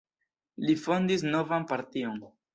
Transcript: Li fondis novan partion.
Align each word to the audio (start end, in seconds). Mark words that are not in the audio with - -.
Li 0.69 0.75
fondis 0.85 1.27
novan 1.29 1.69
partion. 1.75 2.21